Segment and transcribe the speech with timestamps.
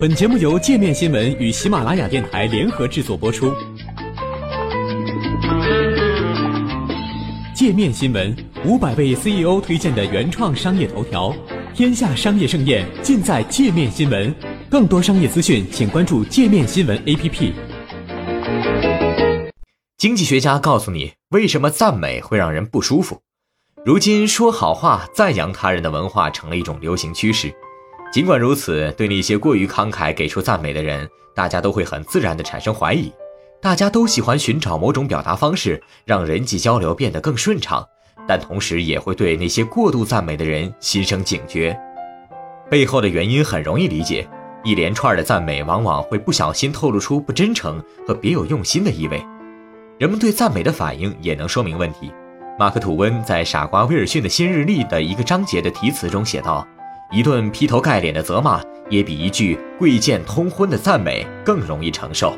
[0.00, 3.52] 本节目由界面新闻与喜马拉雅电台联合制作播出。
[7.52, 8.32] 界面新闻
[8.64, 11.34] 五百位 CEO 推荐的原创商业头条，
[11.74, 14.32] 天下商业盛宴尽在界面新闻。
[14.70, 17.52] 更多商业资讯，请关注界面新闻 APP。
[19.96, 23.22] 经济学家告诉你，为什么赞美会让人不舒服？
[23.84, 27.52] 如今说好话、赞扬他人的文化成了一种流行趋势。
[28.10, 33.12] 尽管如此，对那些过于慷慨给出赞美的人，大家都会很自然地产生怀疑。
[33.60, 37.84] 大家都喜欢寻找某种表达方式，让人际交流变得更顺畅，
[38.26, 41.78] 但同时也会对那些过度赞美的人心生警觉。
[42.70, 44.26] 背后的原因很容易理解：
[44.64, 49.22] 一连串的赞美往往会不小心透露出不真诚和别有用心的意味。
[49.98, 52.10] 人们对赞美的反应也能说明问题。
[52.58, 56.66] 马克·吐温在《傻瓜威尔逊的新日历》的一个章节的题词中写道。
[57.10, 62.36] 一顿劈头盖脸的责骂，也比一句贵贱通婚的赞美更容易承受。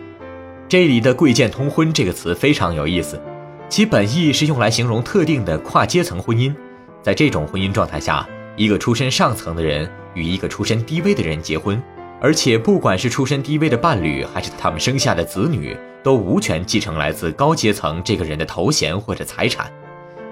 [0.69, 3.21] 这里的“贵贱通婚”这个词非常有意思，
[3.69, 6.55] 其本意是用来形容特定的跨阶层婚姻。
[7.03, 11.83] 在这种婚姻状态下，一个出身上层的人与一个出身低微的人结婚，
[12.21, 19.69] 而且不管是出身低微的伴侣，还是他们生下的子女，都无权继承来自高阶层这个人的头衔或者财产。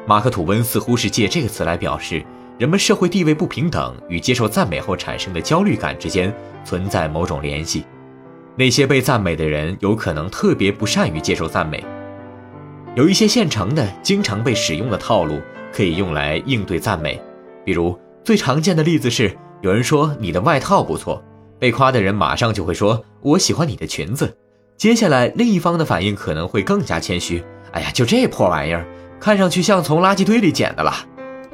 [0.06, 2.24] 马克·吐温似乎是借这个词来表示。
[2.58, 7.84] 人们社会地位不平等与接受赞美后产生的焦虑感之间存在某种联系。
[8.56, 11.84] 那些被赞美的人有可能特别不善于接受赞美。
[12.96, 15.40] 有一些现成的、经常被使用的套路
[15.72, 17.22] 可以用来应对赞美。
[17.64, 21.22] 比如，最常见的例子是，有人说你的外套不错，
[21.60, 24.36] 被夸的人马上就会说我喜欢你的裙子。
[24.76, 28.84] 接下来，另一方的反应可能会更加谦虚：哎呀，就这破玩意儿，
[29.20, 30.92] 看上去像从垃圾堆里捡的了。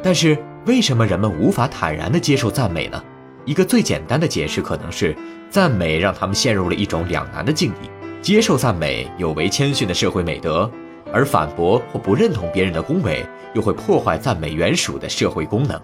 [0.03, 0.39] 但是。
[0.67, 3.03] 为什么人们无法坦然地接受赞美呢？
[3.45, 5.15] 一个最简单的解释可能是，
[5.51, 7.91] 赞美让他们陷入了一种两难的境地：
[8.23, 10.71] 接受赞美有违谦逊的社会美德，
[11.13, 15.79] 而反驳或不认同别人的恭维又会破坏赞美原属的社会功能。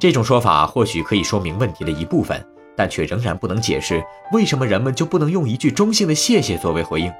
[0.00, 2.44] 这种说法或许可以说明问题的一部分，
[2.76, 4.02] 但却仍然不能解释
[4.32, 7.12] 为什么人们就不能用一句中性的谢谢作为回应。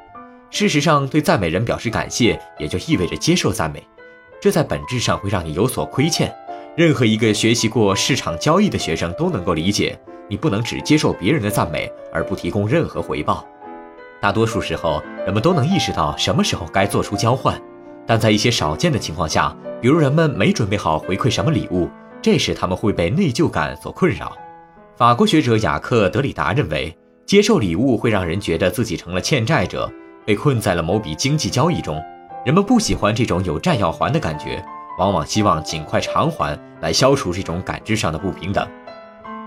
[0.50, 3.86] 事实上，对赞美人表示感谢，也就意味着接受赞美，
[4.40, 6.34] 这在本质上会让你有所亏欠。
[6.74, 13.46] 任何一个学习过市场交易的学生都能够理解，你不能只接受别人的赞美而不提供任何回报。
[14.22, 17.60] 大多数时候，人们都能意识到什么时候该做出交换，
[18.06, 21.90] 但在一些少见的情况下，比如人们没准备好回馈什么礼物，
[22.22, 24.34] 这时他们会被内疚感所困扰。
[24.96, 26.96] 法国学者雅克·德里达认为，
[27.26, 29.92] 接受礼物会让人觉得自己成了欠债者，
[30.24, 32.02] 被困在了某笔经济交易中。
[32.46, 34.64] 人们不喜欢这种有债要还的感觉。
[35.02, 38.64] 往往希望尽快偿还，来消除这种感知上的不平等。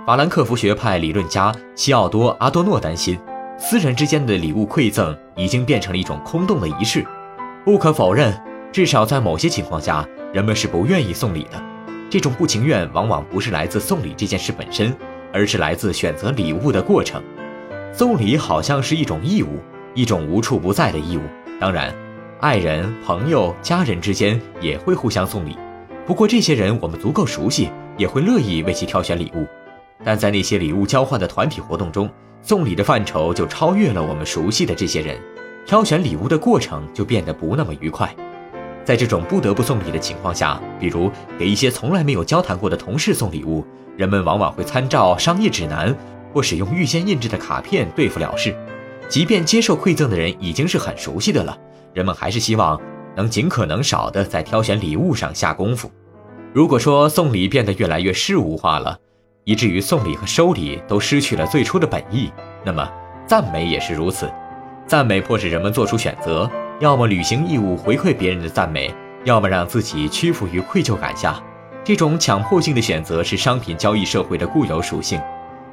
[0.05, 3.17] 法兰克福学派理论家西奥多·阿多诺担心，
[3.57, 7.05] 私人之间的礼物馈赠已经变成了一种空洞的仪式。
[7.63, 8.37] 不可否认，
[8.69, 11.51] 至少在某些情况下，人们是不愿意送礼的。
[12.09, 14.93] 这种不情愿往往不是来自送礼这件事本身，
[15.31, 17.23] 而是来自选择礼物的过程。
[17.93, 19.61] 送礼好像是一种义务，
[19.93, 21.21] 一种无处不在的义务。
[21.61, 21.95] 当然。
[22.41, 25.57] 爱人、朋友、家人之间也会互相送礼，
[26.05, 29.47] 不过这些人我们足够熟悉，也会乐意为其挑选礼物。
[30.03, 32.09] 但在那些礼物交换的团体活动中，
[32.41, 35.17] 送礼的范畴就超越了我们熟悉的这些人，
[35.65, 38.13] 挑选礼物的过程就变得不那么愉快。
[38.83, 41.09] 在这种不得不送礼的情况下，比如
[41.39, 43.65] 给一些从来没有交谈过的同事送礼物，
[43.95, 45.95] 人们往往会参照商业指南
[46.33, 48.53] 或使用预先印制的卡片对付了事，
[49.07, 51.57] 即便接受馈赠的人已经是很熟悉的了。
[51.95, 52.79] 人们还是希望
[53.15, 55.89] 能尽可能少的在挑选礼物上下功夫。
[56.53, 58.95] 如果说送礼变得越来越事物化了，
[59.45, 62.29] 以至于送礼和收礼都失去了最初的本意，
[62.63, 62.87] 那么
[63.25, 64.29] 赞美也是如此。
[64.85, 71.41] 赞美迫使人们做出选择：要么履行义务回馈别人的赞美，要么让自己屈服于愧疚感下。
[71.83, 75.21] 这种强迫性的选择是商品交易社会的固有属性。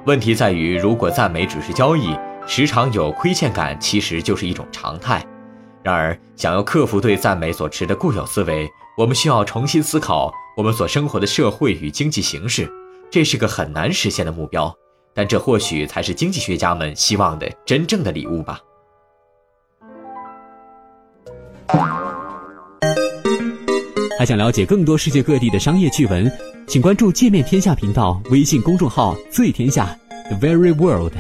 [0.05, 2.17] 问题在于，如果赞美只是交易，
[2.47, 5.25] 时常有亏欠感，其实就是一种常态。
[5.83, 12.71] 然而，想要克服对赞美所持的固有思维，我们需要重新思考我们所生活的社会与经济形势。
[13.11, 14.73] 这是个很难实现的目标，
[15.13, 18.61] 但这或许才是经济学家们希望的真正的礼物吧。
[24.19, 26.31] 还想了解更多世界各地的商业趣闻，
[26.69, 29.99] 请关注“界面天下”频道微信公众号“最天下
[30.31, 31.13] ”（The Very World）。